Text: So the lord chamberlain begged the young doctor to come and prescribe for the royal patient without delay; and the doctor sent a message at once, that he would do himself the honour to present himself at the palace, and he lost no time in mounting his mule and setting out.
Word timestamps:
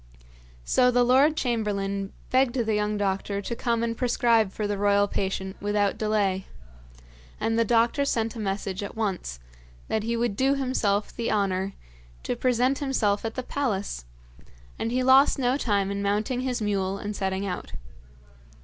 So 0.65 0.89
the 0.89 1.03
lord 1.03 1.37
chamberlain 1.37 2.11
begged 2.31 2.55
the 2.55 2.73
young 2.73 2.97
doctor 2.97 3.39
to 3.39 3.55
come 3.55 3.83
and 3.83 3.95
prescribe 3.95 4.51
for 4.51 4.65
the 4.65 4.75
royal 4.79 5.07
patient 5.07 5.57
without 5.61 5.95
delay; 5.95 6.47
and 7.39 7.53
the 7.59 7.63
doctor 7.63 8.03
sent 8.03 8.35
a 8.35 8.39
message 8.39 8.81
at 8.81 8.95
once, 8.95 9.37
that 9.89 10.01
he 10.01 10.17
would 10.17 10.35
do 10.35 10.55
himself 10.55 11.15
the 11.15 11.31
honour 11.31 11.73
to 12.23 12.35
present 12.35 12.79
himself 12.79 13.23
at 13.25 13.35
the 13.35 13.43
palace, 13.43 14.05
and 14.79 14.91
he 14.91 15.03
lost 15.03 15.37
no 15.37 15.55
time 15.55 15.91
in 15.91 16.01
mounting 16.01 16.41
his 16.41 16.63
mule 16.63 16.97
and 16.97 17.15
setting 17.15 17.45
out. 17.45 17.73